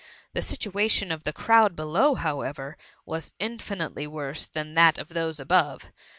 [0.33, 5.09] The si^ tuation of the crowd below, however, was in&> nitely worse than that of
[5.09, 5.91] those above.